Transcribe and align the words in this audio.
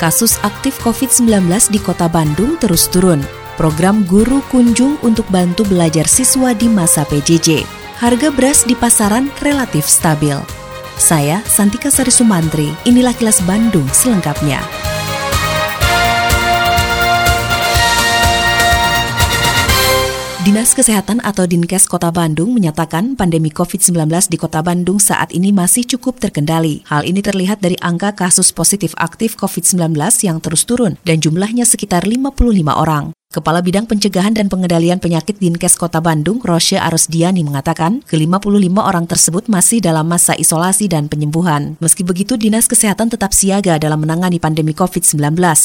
Kasus 0.00 0.40
aktif 0.40 0.80
COVID-19 0.80 1.28
di 1.68 1.76
kota 1.76 2.08
Bandung 2.08 2.56
terus 2.56 2.88
turun. 2.88 3.20
Program 3.60 4.00
Guru 4.08 4.40
Kunjung 4.48 4.96
untuk 5.04 5.28
bantu 5.28 5.68
belajar 5.68 6.08
siswa 6.08 6.56
di 6.56 6.72
masa 6.72 7.04
PJJ. 7.04 7.68
Harga 8.00 8.32
beras 8.32 8.64
di 8.64 8.72
pasaran 8.72 9.28
relatif 9.44 9.84
stabil. 9.84 10.40
Saya, 10.96 11.44
Santika 11.44 11.92
Sari 11.92 12.08
Sumantri, 12.08 12.72
inilah 12.88 13.12
kilas 13.12 13.44
Bandung 13.44 13.84
selengkapnya. 13.92 14.64
Dinas 20.50 20.74
Kesehatan 20.74 21.22
atau 21.22 21.46
Dinkes 21.46 21.86
Kota 21.86 22.10
Bandung 22.10 22.50
menyatakan 22.50 23.14
pandemi 23.14 23.54
COVID-19 23.54 23.94
di 24.26 24.34
Kota 24.34 24.66
Bandung 24.66 24.98
saat 24.98 25.30
ini 25.30 25.54
masih 25.54 25.86
cukup 25.86 26.18
terkendali. 26.18 26.82
Hal 26.90 27.06
ini 27.06 27.22
terlihat 27.22 27.62
dari 27.62 27.78
angka 27.78 28.10
kasus 28.18 28.50
positif 28.50 28.90
aktif 28.98 29.38
COVID-19 29.38 29.94
yang 30.26 30.42
terus 30.42 30.66
turun 30.66 30.98
dan 31.06 31.22
jumlahnya 31.22 31.62
sekitar 31.62 32.02
55 32.02 32.66
orang. 32.66 33.14
Kepala 33.30 33.62
Bidang 33.62 33.86
Pencegahan 33.86 34.34
dan 34.34 34.50
Pengendalian 34.50 34.98
Penyakit 34.98 35.38
Dinkes 35.38 35.78
Kota 35.78 36.02
Bandung, 36.02 36.42
Rosya 36.42 36.82
Arosdiani 36.82 37.46
mengatakan, 37.46 38.02
ke-55 38.10 38.74
orang 38.74 39.06
tersebut 39.06 39.46
masih 39.46 39.78
dalam 39.78 40.10
masa 40.10 40.34
isolasi 40.34 40.90
dan 40.90 41.06
penyembuhan. 41.06 41.78
Meski 41.78 42.02
begitu, 42.02 42.34
Dinas 42.34 42.66
Kesehatan 42.66 43.06
tetap 43.06 43.30
siaga 43.30 43.78
dalam 43.78 44.02
menangani 44.02 44.42
pandemi 44.42 44.74
COVID-19, 44.74 45.14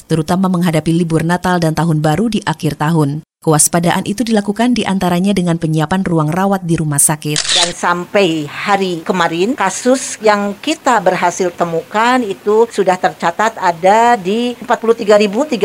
terutama 0.05 0.45
menghadapi 0.45 0.93
libur 0.93 1.25
Natal 1.25 1.57
dan 1.57 1.73
Tahun 1.73 2.05
Baru 2.05 2.29
di 2.29 2.45
akhir 2.45 2.77
tahun. 2.77 3.25
Kewaspadaan 3.45 4.09
itu 4.09 4.25
dilakukan 4.25 4.73
di 4.73 4.89
antaranya 4.89 5.29
dengan 5.29 5.61
penyiapan 5.61 6.01
ruang 6.01 6.33
rawat 6.33 6.65
di 6.65 6.81
rumah 6.81 6.97
sakit. 6.97 7.37
Dan 7.53 7.77
sampai 7.77 8.49
hari 8.49 9.05
kemarin, 9.05 9.53
kasus 9.53 10.17
yang 10.17 10.57
kita 10.57 10.97
berhasil 10.97 11.53
temukan 11.53 12.25
itu 12.25 12.65
sudah 12.73 12.97
tercatat 12.97 13.53
ada 13.61 14.17
di 14.17 14.57
43.395 14.65 15.61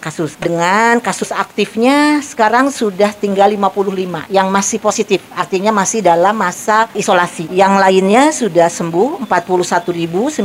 kasus. 0.00 0.32
Dengan 0.40 1.04
kasus 1.04 1.36
aktifnya 1.36 2.24
sekarang 2.24 2.72
sudah 2.72 3.12
tinggal 3.12 3.52
55 3.52 4.32
yang 4.32 4.48
masih 4.48 4.80
positif, 4.80 5.20
artinya 5.36 5.68
masih 5.68 6.00
dalam 6.00 6.32
masa 6.32 6.88
isolasi. 6.96 7.52
Yang 7.52 7.74
lainnya 7.76 8.32
sudah 8.32 8.72
sembuh 8.72 9.28
41.917 9.28 10.40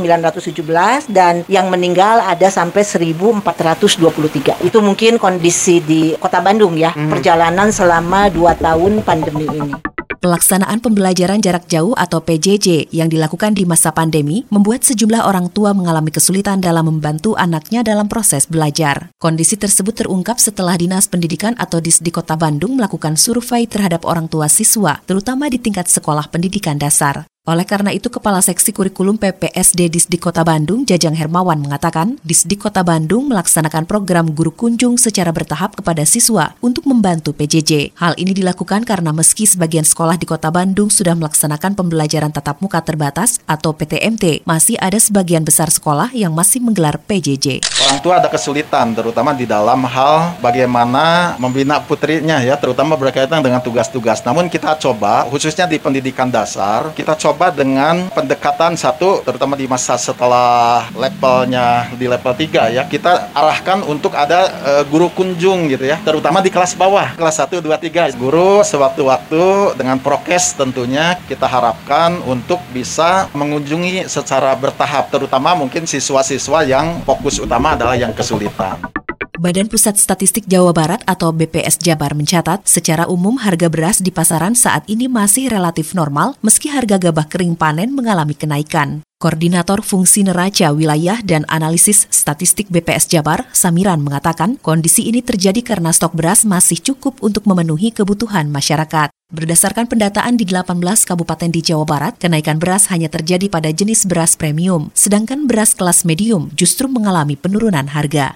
dan 1.08 1.48
yang 1.48 1.72
meninggal 1.72 2.20
ada 2.28 2.52
sampai 2.52 2.84
1.423. 2.84 4.68
Itu 4.68 4.84
mungkin 4.84 5.16
kondisi 5.16 5.77
di 5.82 6.14
Kota 6.18 6.42
Bandung 6.42 6.74
ya, 6.74 6.94
hmm. 6.94 7.10
perjalanan 7.12 7.68
selama 7.70 8.30
dua 8.32 8.54
tahun 8.58 9.02
pandemi 9.02 9.46
ini. 9.46 9.98
Pelaksanaan 10.18 10.82
pembelajaran 10.82 11.38
jarak 11.38 11.70
jauh 11.70 11.94
atau 11.94 12.18
PJJ 12.18 12.90
yang 12.90 13.06
dilakukan 13.06 13.54
di 13.54 13.62
masa 13.62 13.94
pandemi 13.94 14.42
membuat 14.50 14.82
sejumlah 14.82 15.22
orang 15.22 15.46
tua 15.46 15.70
mengalami 15.70 16.10
kesulitan 16.10 16.58
dalam 16.58 16.90
membantu 16.90 17.38
anaknya 17.38 17.86
dalam 17.86 18.10
proses 18.10 18.50
belajar. 18.50 19.14
Kondisi 19.22 19.54
tersebut 19.54 19.94
terungkap 19.94 20.42
setelah 20.42 20.74
Dinas 20.74 21.06
Pendidikan 21.06 21.54
atau 21.54 21.78
Disdi 21.78 22.10
Kota 22.10 22.34
Bandung 22.34 22.74
melakukan 22.74 23.14
survei 23.14 23.70
terhadap 23.70 24.02
orang 24.02 24.26
tua 24.26 24.50
siswa, 24.50 24.98
terutama 25.06 25.46
di 25.46 25.62
tingkat 25.62 25.86
sekolah 25.86 26.26
pendidikan 26.34 26.82
dasar. 26.82 27.27
Oleh 27.48 27.64
karena 27.64 27.96
itu, 27.96 28.12
Kepala 28.12 28.44
Seksi 28.44 28.76
Kurikulum 28.76 29.16
PPSD 29.16 29.88
Disdik 29.88 30.20
Kota 30.20 30.44
Bandung, 30.44 30.84
Jajang 30.84 31.16
Hermawan, 31.16 31.56
mengatakan 31.56 32.20
Disdik 32.20 32.60
Kota 32.60 32.84
Bandung 32.84 33.32
melaksanakan 33.32 33.88
program 33.88 34.36
guru 34.36 34.52
kunjung 34.52 35.00
secara 35.00 35.32
bertahap 35.32 35.72
kepada 35.72 36.04
siswa 36.04 36.52
untuk 36.60 36.84
membantu 36.84 37.32
PJJ. 37.32 37.96
Hal 37.96 38.20
ini 38.20 38.36
dilakukan 38.36 38.84
karena 38.84 39.16
meski 39.16 39.48
sebagian 39.48 39.88
sekolah 39.88 40.20
di 40.20 40.28
Kota 40.28 40.52
Bandung 40.52 40.92
sudah 40.92 41.16
melaksanakan 41.16 41.72
pembelajaran 41.72 42.36
tatap 42.36 42.60
muka 42.60 42.84
terbatas 42.84 43.40
atau 43.48 43.72
PTMT, 43.72 44.44
masih 44.44 44.76
ada 44.76 45.00
sebagian 45.00 45.40
besar 45.40 45.72
sekolah 45.72 46.12
yang 46.12 46.36
masih 46.36 46.60
menggelar 46.60 47.00
PJJ. 47.00 47.64
Orang 47.88 48.04
tua 48.04 48.20
ada 48.20 48.28
kesulitan, 48.28 48.92
terutama 48.92 49.32
di 49.32 49.48
dalam 49.48 49.88
hal 49.88 50.36
bagaimana 50.44 51.32
membina 51.40 51.80
putrinya 51.80 52.44
ya, 52.44 52.60
terutama 52.60 52.92
berkaitan 53.00 53.40
dengan 53.40 53.64
tugas-tugas. 53.64 54.20
Namun 54.20 54.52
kita 54.52 54.76
coba, 54.76 55.24
khususnya 55.32 55.64
di 55.64 55.80
pendidikan 55.80 56.28
dasar, 56.28 56.92
kita 56.92 57.16
coba 57.16 57.37
dengan 57.54 58.10
pendekatan 58.10 58.74
satu 58.74 59.22
terutama 59.22 59.54
di 59.54 59.70
masa 59.70 59.94
setelah 59.94 60.90
levelnya 60.98 61.86
di 61.94 62.10
level 62.10 62.34
3 62.34 62.74
ya. 62.74 62.82
Kita 62.90 63.30
arahkan 63.30 63.86
untuk 63.86 64.18
ada 64.18 64.50
uh, 64.66 64.82
guru 64.90 65.06
kunjung 65.14 65.70
gitu 65.70 65.86
ya 65.86 66.02
terutama 66.02 66.42
di 66.42 66.50
kelas 66.50 66.74
bawah. 66.74 67.14
Kelas 67.14 67.38
1 67.38 67.62
2 67.62 67.62
3 67.62 68.18
guru 68.18 68.66
sewaktu-waktu 68.66 69.78
dengan 69.78 70.02
prokes 70.02 70.58
tentunya 70.58 71.14
kita 71.30 71.46
harapkan 71.46 72.18
untuk 72.26 72.58
bisa 72.74 73.30
mengunjungi 73.30 74.10
secara 74.10 74.58
bertahap 74.58 75.14
terutama 75.14 75.54
mungkin 75.54 75.86
siswa-siswa 75.86 76.66
yang 76.66 77.06
fokus 77.06 77.38
utama 77.38 77.78
adalah 77.78 77.94
yang 77.94 78.10
kesulitan. 78.10 79.07
Badan 79.38 79.70
Pusat 79.70 80.02
Statistik 80.02 80.50
Jawa 80.50 80.74
Barat 80.74 80.98
atau 81.06 81.30
BPS 81.30 81.78
Jabar 81.78 82.10
mencatat, 82.10 82.66
secara 82.66 83.06
umum 83.06 83.38
harga 83.38 83.70
beras 83.70 84.02
di 84.02 84.10
pasaran 84.10 84.58
saat 84.58 84.82
ini 84.90 85.06
masih 85.06 85.46
relatif 85.46 85.94
normal 85.94 86.34
meski 86.42 86.66
harga 86.66 86.98
gabah 86.98 87.30
kering 87.30 87.54
panen 87.54 87.94
mengalami 87.94 88.34
kenaikan. 88.34 89.06
Koordinator 89.22 89.86
Fungsi 89.86 90.26
Neraca 90.26 90.74
Wilayah 90.74 91.22
dan 91.22 91.46
Analisis 91.46 92.10
Statistik 92.10 92.66
BPS 92.66 93.06
Jabar, 93.06 93.46
Samiran, 93.54 94.02
mengatakan 94.02 94.58
kondisi 94.58 95.06
ini 95.06 95.22
terjadi 95.22 95.62
karena 95.62 95.94
stok 95.94 96.18
beras 96.18 96.42
masih 96.42 96.82
cukup 96.82 97.22
untuk 97.22 97.46
memenuhi 97.46 97.94
kebutuhan 97.94 98.50
masyarakat. 98.50 99.14
Berdasarkan 99.30 99.86
pendataan 99.86 100.34
di 100.34 100.50
18 100.50 100.82
kabupaten 101.06 101.50
di 101.54 101.62
Jawa 101.62 101.86
Barat, 101.86 102.18
kenaikan 102.18 102.58
beras 102.58 102.90
hanya 102.90 103.06
terjadi 103.06 103.46
pada 103.46 103.70
jenis 103.70 104.02
beras 104.02 104.34
premium, 104.34 104.90
sedangkan 104.98 105.46
beras 105.46 105.78
kelas 105.78 106.02
medium 106.02 106.50
justru 106.58 106.90
mengalami 106.90 107.38
penurunan 107.38 107.86
harga 107.86 108.34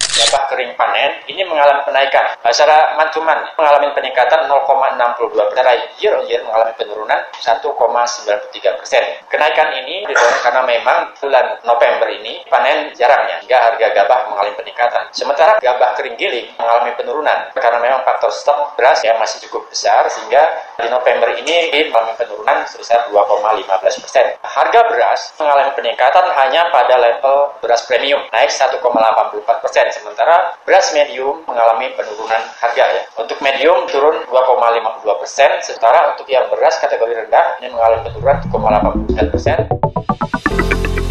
kering 0.50 0.72
panen 0.74 1.22
ini 1.28 1.42
mengalami 1.46 1.82
kenaikan. 1.86 2.34
Secara 2.52 2.94
mantuman 2.98 3.38
mengalami 3.56 3.90
peningkatan 3.96 4.46
0,62 4.46 5.52
secara 5.52 5.72
year 5.98 6.12
on 6.18 6.24
year 6.28 6.42
mengalami 6.44 6.72
penurunan 6.76 7.20
1,93 7.38 8.78
persen. 8.78 9.04
Kenaikan 9.28 9.68
ini 9.82 10.04
didorong 10.06 10.40
karena 10.44 10.62
memang 10.64 10.98
bulan 11.18 11.46
November 11.64 12.08
ini 12.12 12.44
panen 12.50 12.92
jarangnya 12.92 13.40
hingga 13.40 13.58
harga 13.58 13.86
gabah 13.94 14.20
mengalami 14.30 14.54
peningkatan. 14.58 15.02
Sementara 15.14 15.58
gabah 15.58 15.90
kering 15.96 16.16
giling 16.16 16.48
mengalami 16.56 16.92
penurunan 16.98 17.38
karena 17.56 17.78
memang 17.80 18.00
faktor 18.04 18.30
stok 18.32 18.74
beras 18.76 19.00
yang 19.06 19.16
masih 19.20 19.42
cukup 19.48 19.68
besar 19.68 20.04
sehingga 20.08 20.42
di 20.78 20.88
November 20.88 21.32
ini 21.36 21.70
mengalami 21.88 22.14
penurunan 22.16 22.58
sebesar 22.68 23.08
2,15 23.08 24.02
persen. 24.02 24.26
Harga 24.42 24.80
beras 24.88 25.32
mengalami 25.40 25.72
peningkatan 25.76 26.26
hanya 26.36 26.68
pada 26.72 26.94
level 26.98 27.54
beras 27.60 27.84
premium 27.86 28.20
naik 28.32 28.50
1,84 28.50 28.82
persen 29.62 29.86
sementara 29.92 30.31
beras 30.64 30.92
medium 30.94 31.42
mengalami 31.48 31.90
penurunan 31.98 32.42
harga 32.60 32.84
ya. 32.94 33.02
Untuk 33.18 33.38
medium 33.42 33.84
turun 33.90 34.22
2,52 34.30 35.22
persen, 35.22 35.50
sementara 35.64 36.14
untuk 36.14 36.26
yang 36.30 36.46
beras 36.48 36.78
kategori 36.78 37.26
rendah 37.26 37.58
ini 37.60 37.72
mengalami 37.72 38.06
penurunan 38.06 38.38
2,89 39.10 39.32
persen. 39.34 39.81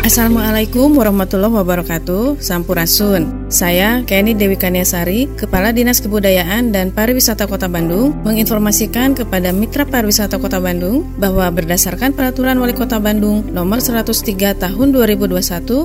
Assalamualaikum 0.02 0.98
warahmatullahi 0.98 1.62
wabarakatuh. 1.62 2.42
Sampurasun. 2.42 3.54
Saya 3.54 4.02
Kenny 4.10 4.34
Dewi 4.34 4.58
Kaniasari 4.58 5.30
Kepala 5.38 5.70
Dinas 5.70 6.02
Kebudayaan 6.02 6.74
dan 6.74 6.90
Pariwisata 6.90 7.46
Kota 7.46 7.70
Bandung 7.70 8.18
Menginformasikan 8.26 9.14
kepada 9.14 9.54
Mitra 9.54 9.86
Pariwisata 9.86 10.42
Kota 10.42 10.58
Bandung 10.58 11.06
Bahwa 11.22 11.54
berdasarkan 11.54 12.18
Peraturan 12.18 12.58
Wali 12.58 12.74
Kota 12.74 12.98
Bandung 12.98 13.46
Nomor 13.54 13.78
103 13.78 14.58
Tahun 14.58 14.88
2021 14.90 15.38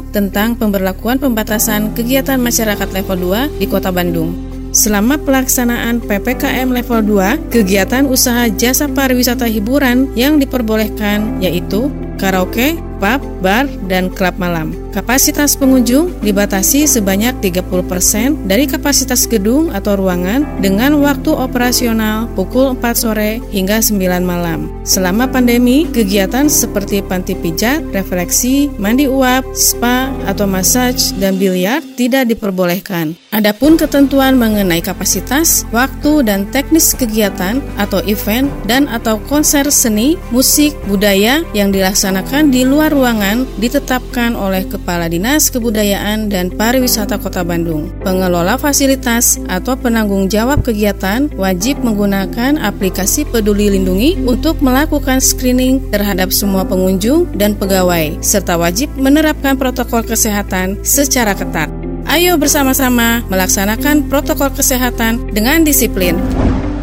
Tentang 0.09 0.57
pemberlakuan 0.57 1.21
pembatasan 1.21 1.93
kegiatan 1.93 2.41
masyarakat 2.41 2.89
level 2.97 3.37
2 3.53 3.61
di 3.61 3.69
Kota 3.69 3.93
Bandung. 3.93 4.33
Selama 4.73 5.21
pelaksanaan 5.21 6.05
PPKM 6.05 6.69
level 6.69 7.01
2, 7.05 7.49
kegiatan 7.49 8.05
usaha 8.05 8.45
jasa 8.53 8.85
pariwisata 8.89 9.49
hiburan 9.49 10.13
yang 10.13 10.37
diperbolehkan 10.37 11.41
yaitu 11.41 11.89
karaoke, 12.21 12.77
pub, 13.01 13.21
bar, 13.43 13.67
dan 13.91 14.13
klub 14.13 14.37
malam. 14.37 14.75
Kapasitas 14.97 15.61
pengunjung 15.61 16.09
dibatasi 16.25 16.89
sebanyak 16.89 17.37
30% 17.45 18.49
dari 18.49 18.65
kapasitas 18.65 19.29
gedung 19.29 19.69
atau 19.69 19.93
ruangan 19.93 20.45
dengan 20.65 20.97
waktu 21.05 21.37
operasional 21.37 22.33
pukul 22.33 22.73
4 22.81 22.97
sore 22.97 23.45
hingga 23.53 23.85
9 23.85 24.25
malam. 24.25 24.73
Selama 24.87 25.29
pandemi, 25.29 25.85
kegiatan 25.91 26.49
seperti 26.49 27.05
panti 27.05 27.37
pijat, 27.37 27.85
refleksi, 27.93 28.73
mandi 28.81 29.05
uap, 29.05 29.45
spa, 29.53 30.09
atau 30.25 30.49
massage, 30.49 31.13
dan 31.21 31.37
biliar 31.37 31.85
tidak 31.99 32.31
diperbolehkan. 32.31 33.19
Adapun 33.35 33.77
ketentuan 33.77 34.39
mengenai 34.39 34.81
kapasitas, 34.81 35.69
waktu, 35.75 36.25
dan 36.25 36.49
teknis 36.49 36.97
kegiatan 36.97 37.61
atau 37.77 38.01
event 38.09 38.49
dan 38.65 38.89
atau 38.89 39.21
konser 39.29 39.69
seni, 39.69 40.17
musik, 40.33 40.73
budaya 40.89 41.45
yang 41.53 41.69
dilaksanakan 41.69 42.49
di 42.49 42.65
luar 42.65 42.86
ruangan 42.91 43.49
ditetapkan 43.57 44.35
oleh 44.35 44.67
Kepala 44.67 45.07
Dinas 45.07 45.49
Kebudayaan 45.49 46.29
dan 46.29 46.53
Pariwisata 46.53 47.17
Kota 47.17 47.47
Bandung. 47.47 47.91
Pengelola 48.03 48.61
fasilitas 48.61 49.39
atau 49.47 49.79
penanggung 49.79 50.27
jawab 50.27 50.67
kegiatan 50.67 51.31
wajib 51.39 51.81
menggunakan 51.81 52.61
aplikasi 52.61 53.25
Peduli 53.29 53.73
Lindungi 53.73 54.21
untuk 54.27 54.59
melakukan 54.61 55.23
screening 55.23 55.89
terhadap 55.89 56.35
semua 56.35 56.67
pengunjung 56.67 57.31
dan 57.39 57.57
pegawai, 57.57 58.19
serta 58.21 58.61
wajib 58.61 58.93
menerapkan 58.99 59.57
protokol 59.57 60.05
kesehatan 60.05 60.83
secara 60.83 61.33
ketat. 61.33 61.73
Ayo 62.07 62.39
bersama-sama 62.39 63.27
melaksanakan 63.27 64.07
protokol 64.07 64.55
kesehatan 64.55 65.27
dengan 65.35 65.67
disiplin. 65.67 66.15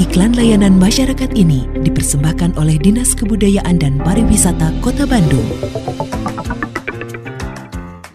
Iklan 0.04 0.36
layanan 0.36 0.76
masyarakat 0.84 1.32
ini 1.32 1.64
dipersembahkan 1.80 2.60
oleh 2.60 2.76
Dinas 2.76 3.16
Kebudayaan 3.16 3.80
dan 3.80 4.04
Pariwisata 4.04 4.76
Kota 4.84 5.08
Bandung. 5.08 5.48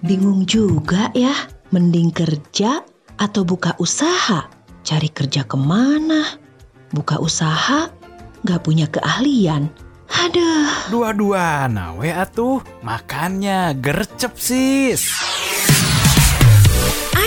Bingung 0.04 0.44
juga 0.44 1.08
ya, 1.16 1.32
mending 1.72 2.12
kerja 2.12 2.84
atau 3.16 3.40
buka 3.40 3.72
usaha? 3.80 4.52
Cari 4.84 5.08
kerja 5.08 5.48
ke 5.48 5.56
mana? 5.56 6.28
Buka 6.92 7.16
usaha, 7.24 7.88
gak 8.44 8.60
punya 8.68 8.84
keahlian. 8.92 9.72
Aduh. 10.12 10.92
Dua-dua, 10.92 11.72
nawe 11.72 12.08
atuh. 12.20 12.60
Makannya 12.84 13.72
gercep 13.80 14.36
sis. 14.36 15.27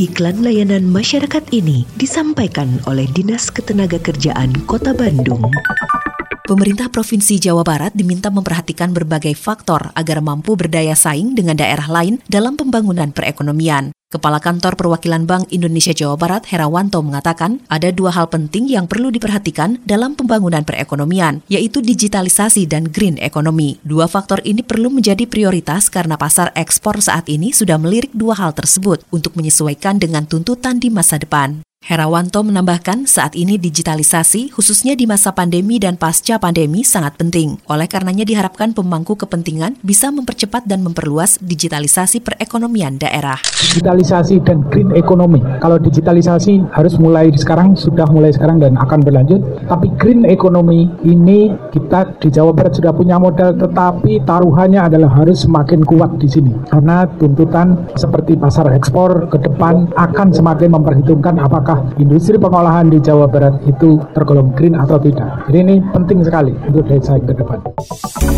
Iklan 0.02 0.42
layanan 0.42 0.82
masyarakat 0.82 1.54
ini 1.54 1.86
disampaikan 1.94 2.82
oleh 2.90 3.06
Dinas 3.14 3.46
Ketenagakerjaan 3.46 4.66
Kota 4.66 4.90
Bandung. 4.90 5.46
Pemerintah 6.42 6.90
Provinsi 6.90 7.38
Jawa 7.38 7.62
Barat 7.62 7.94
diminta 7.94 8.26
memperhatikan 8.26 8.90
berbagai 8.90 9.38
faktor 9.38 9.94
agar 9.94 10.18
mampu 10.18 10.58
berdaya 10.58 10.98
saing 10.98 11.38
dengan 11.38 11.54
daerah 11.54 11.86
lain 11.86 12.18
dalam 12.26 12.58
pembangunan 12.58 13.14
perekonomian. 13.14 13.94
Kepala 14.12 14.44
Kantor 14.44 14.76
Perwakilan 14.76 15.24
Bank 15.24 15.48
Indonesia 15.48 15.96
Jawa 15.96 16.20
Barat 16.20 16.44
Herawanto 16.52 17.00
mengatakan 17.00 17.64
ada 17.72 17.88
dua 17.88 18.12
hal 18.12 18.28
penting 18.28 18.68
yang 18.68 18.84
perlu 18.84 19.08
diperhatikan 19.08 19.80
dalam 19.88 20.12
pembangunan 20.12 20.60
perekonomian, 20.68 21.40
yaitu 21.48 21.80
digitalisasi 21.80 22.68
dan 22.68 22.92
green 22.92 23.16
economy. 23.16 23.80
Dua 23.80 24.04
faktor 24.12 24.44
ini 24.44 24.60
perlu 24.60 24.92
menjadi 24.92 25.24
prioritas 25.24 25.88
karena 25.88 26.20
pasar 26.20 26.52
ekspor 26.52 27.00
saat 27.00 27.24
ini 27.32 27.56
sudah 27.56 27.80
melirik 27.80 28.12
dua 28.12 28.36
hal 28.36 28.52
tersebut 28.52 29.00
untuk 29.08 29.32
menyesuaikan 29.32 29.96
dengan 29.96 30.28
tuntutan 30.28 30.76
di 30.76 30.92
masa 30.92 31.16
depan. 31.16 31.64
Herawanto 31.82 32.46
menambahkan 32.46 33.10
saat 33.10 33.34
ini 33.34 33.58
digitalisasi 33.58 34.54
khususnya 34.54 34.94
di 34.94 35.02
masa 35.02 35.34
pandemi 35.34 35.82
dan 35.82 35.98
pasca 35.98 36.38
pandemi 36.38 36.86
sangat 36.86 37.18
penting. 37.18 37.58
Oleh 37.66 37.90
karenanya 37.90 38.22
diharapkan 38.22 38.70
pemangku 38.70 39.18
kepentingan 39.18 39.82
bisa 39.82 40.14
mempercepat 40.14 40.62
dan 40.62 40.86
memperluas 40.86 41.42
digitalisasi 41.42 42.22
perekonomian 42.22 43.02
daerah. 43.02 43.34
Digitalisasi 43.58 44.46
dan 44.46 44.62
green 44.70 44.94
economy. 44.94 45.42
Kalau 45.58 45.82
digitalisasi 45.82 46.70
harus 46.70 46.94
mulai 47.02 47.34
sekarang, 47.34 47.74
sudah 47.74 48.06
mulai 48.14 48.30
sekarang 48.30 48.62
dan 48.62 48.78
akan 48.78 49.02
berlanjut. 49.02 49.42
Tapi 49.66 49.90
green 49.98 50.22
economy 50.22 50.86
ini 51.02 51.50
kita 51.74 52.14
di 52.22 52.30
Jawa 52.30 52.54
Barat 52.54 52.78
sudah 52.78 52.94
punya 52.94 53.18
modal 53.18 53.58
tetapi 53.58 54.22
taruhannya 54.22 54.86
adalah 54.86 55.10
harus 55.18 55.42
semakin 55.42 55.82
kuat 55.82 56.14
di 56.22 56.30
sini. 56.30 56.54
Karena 56.70 57.10
tuntutan 57.18 57.90
seperti 57.98 58.38
pasar 58.38 58.70
ekspor 58.70 59.26
ke 59.34 59.42
depan 59.42 59.90
akan 59.98 60.30
semakin 60.30 60.78
memperhitungkan 60.78 61.42
apakah 61.42 61.71
apakah 61.72 61.96
industri 61.96 62.36
pengolahan 62.36 62.92
di 62.92 63.00
Jawa 63.00 63.24
Barat 63.24 63.56
itu 63.64 63.96
tergolong 64.12 64.52
green 64.52 64.76
atau 64.76 65.00
tidak. 65.00 65.48
Jadi 65.48 65.58
ini 65.64 65.74
penting 65.92 66.20
sekali 66.20 66.52
untuk 66.68 66.84
desa 66.84 67.16
ke 67.16 67.32
depan. 67.32 67.58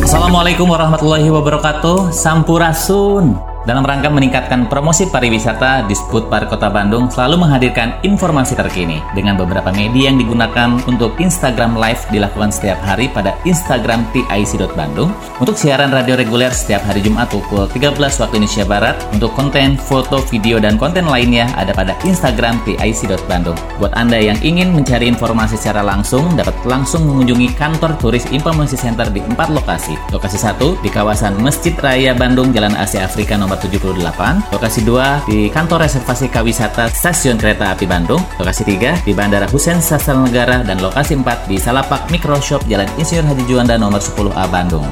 Assalamualaikum 0.06 0.70
warahmatullahi 0.70 1.26
wabarakatuh. 1.34 2.14
Sampurasun. 2.14 3.54
Dalam 3.64 3.81
rangka 3.81 4.12
meningkatkan 4.12 4.69
promosi 4.69 5.08
pariwisata, 5.08 5.88
Disput 5.88 6.28
Park 6.28 6.52
Kota 6.52 6.69
Bandung 6.69 7.08
selalu 7.08 7.49
menghadirkan 7.49 7.96
informasi 8.05 8.52
terkini 8.61 9.00
dengan 9.16 9.40
beberapa 9.40 9.72
media 9.72 10.12
yang 10.12 10.20
digunakan 10.20 10.76
untuk 10.84 11.16
Instagram 11.16 11.72
Live 11.81 12.05
dilakukan 12.12 12.52
setiap 12.52 12.76
hari 12.84 13.08
pada 13.08 13.32
Instagram 13.49 14.05
TIC.Bandung. 14.12 15.16
Untuk 15.40 15.56
siaran 15.56 15.88
radio 15.96 16.12
reguler 16.12 16.52
setiap 16.52 16.84
hari 16.84 17.00
Jumat 17.00 17.32
pukul 17.32 17.64
13 17.72 17.96
waktu 17.96 18.37
Indonesia 18.37 18.69
Barat. 18.69 19.00
Untuk 19.16 19.32
konten, 19.32 19.81
foto, 19.81 20.20
video, 20.28 20.60
dan 20.60 20.76
konten 20.76 21.08
lainnya 21.08 21.49
ada 21.56 21.72
pada 21.72 21.96
Instagram 22.05 22.60
TIC.Bandung. 22.69 23.56
Buat 23.81 23.96
Anda 23.96 24.20
yang 24.20 24.37
ingin 24.44 24.76
mencari 24.76 25.08
informasi 25.08 25.56
secara 25.56 25.81
langsung, 25.81 26.37
dapat 26.37 26.52
langsung 26.69 27.08
mengunjungi 27.08 27.56
kantor 27.56 27.96
turis 27.96 28.28
Informasi 28.28 28.76
Center 28.76 29.08
di 29.08 29.25
empat 29.25 29.49
lokasi. 29.49 29.96
Lokasi 30.12 30.37
satu 30.37 30.76
di 30.84 30.93
kawasan 30.93 31.40
Masjid 31.40 31.72
Raya 31.81 32.12
Bandung, 32.12 32.52
Jalan 32.52 32.76
Asia 32.76 33.08
Afrika 33.08 33.40
nomor 33.40 33.54
78, 33.59 34.51
lokasi 34.51 34.81
2 34.83 35.29
di 35.31 35.39
kantor 35.53 35.85
reservasi 35.87 36.33
kawisata 36.33 36.91
Stasiun 36.91 37.37
Kereta 37.37 37.75
Api 37.75 37.85
Bandung, 37.85 38.23
lokasi 38.41 38.67
3 38.67 39.05
di 39.05 39.12
Bandara 39.12 39.47
Hussein 39.51 39.79
Sastra 39.79 40.17
Negara, 40.17 40.65
dan 40.65 40.81
lokasi 40.81 41.15
4 41.19 41.47
di 41.47 41.56
Salapak 41.61 42.11
Microshop 42.11 42.65
Jalan 42.67 42.89
Insinyur 42.99 43.27
Haji 43.29 43.45
Juanda 43.47 43.75
nomor 43.79 44.01
10A 44.03 44.45
Bandung. 44.51 44.87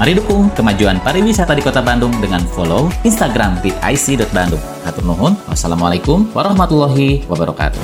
Mari 0.00 0.16
dukung 0.16 0.48
kemajuan 0.56 0.96
pariwisata 1.04 1.52
di 1.52 1.60
Kota 1.60 1.84
Bandung 1.84 2.16
dengan 2.24 2.40
follow 2.56 2.88
Instagram 3.04 3.60
di 3.60 3.68
ic.bandung. 3.84 4.62
Hatur 4.80 5.04
nuhun. 5.04 5.36
Wassalamualaikum 5.44 6.32
warahmatullahi 6.32 7.28
wabarakatuh. 7.28 7.80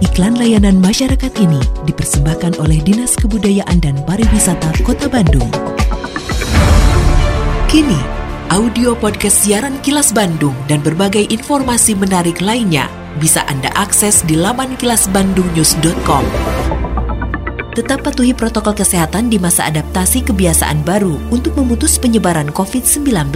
Iklan 0.00 0.36
layanan 0.36 0.80
masyarakat 0.80 1.32
ini 1.40 1.60
dipersembahkan 1.88 2.60
oleh 2.60 2.80
Dinas 2.84 3.16
Kebudayaan 3.16 3.80
dan 3.80 3.96
Pariwisata 4.04 4.72
Kota 4.84 5.08
Bandung. 5.08 5.48
Kini, 7.68 8.19
audio 8.50 8.98
podcast 8.98 9.46
siaran 9.46 9.78
Kilas 9.78 10.10
Bandung 10.10 10.58
dan 10.66 10.82
berbagai 10.82 11.30
informasi 11.30 11.94
menarik 11.94 12.42
lainnya 12.42 12.90
bisa 13.22 13.46
Anda 13.46 13.70
akses 13.78 14.26
di 14.26 14.34
laman 14.34 14.74
kilasbandungnews.com. 14.74 16.24
Tetap 17.78 18.02
patuhi 18.02 18.34
protokol 18.34 18.74
kesehatan 18.74 19.30
di 19.30 19.38
masa 19.38 19.70
adaptasi 19.70 20.26
kebiasaan 20.26 20.82
baru 20.82 21.14
untuk 21.30 21.54
memutus 21.54 21.94
penyebaran 22.02 22.50
COVID-19. 22.50 23.30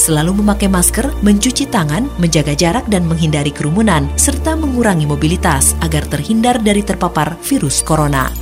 Selalu 0.00 0.40
memakai 0.40 0.72
masker, 0.72 1.12
mencuci 1.20 1.68
tangan, 1.68 2.08
menjaga 2.16 2.56
jarak 2.56 2.88
dan 2.88 3.04
menghindari 3.04 3.52
kerumunan, 3.52 4.08
serta 4.16 4.56
mengurangi 4.56 5.04
mobilitas 5.04 5.76
agar 5.84 6.08
terhindar 6.08 6.56
dari 6.64 6.80
terpapar 6.80 7.36
virus 7.44 7.84
corona. 7.84 8.32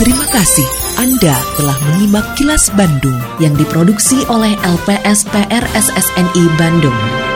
Terima 0.00 0.24
kasih 0.32 0.79
Anda 1.00 1.32
telah 1.56 1.80
menyimak 1.88 2.36
kilas 2.36 2.68
Bandung 2.76 3.16
yang 3.40 3.56
diproduksi 3.56 4.20
oleh 4.28 4.52
LPSPR 4.60 5.64
SSNI 5.72 6.44
Bandung. 6.60 7.29